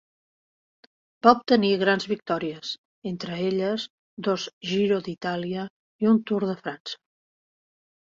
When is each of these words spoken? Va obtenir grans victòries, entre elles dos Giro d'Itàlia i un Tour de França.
Va 1.27 1.33
obtenir 1.37 1.69
grans 1.81 2.07
victòries, 2.13 2.73
entre 3.11 3.39
elles 3.51 3.87
dos 4.31 4.49
Giro 4.73 5.01
d'Itàlia 5.11 5.71
i 6.07 6.13
un 6.17 6.23
Tour 6.29 6.53
de 6.53 6.61
França. 6.67 7.03